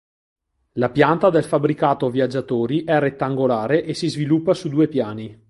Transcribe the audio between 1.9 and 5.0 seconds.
viaggiatori è rettangolare e si sviluppa su due